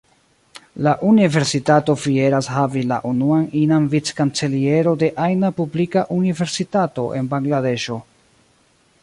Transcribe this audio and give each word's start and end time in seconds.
La 0.85 0.93
universitato 1.09 1.95
fieras 2.05 2.49
havi 2.53 2.83
la 2.93 2.97
unuan 3.09 3.45
inan 3.61 3.85
Vic-kanceliero 3.93 4.95
de 5.05 5.11
ajna 5.27 5.53
publika 5.61 6.07
universitato 6.19 7.07
en 7.21 7.31
Bangladeŝo. 7.37 8.03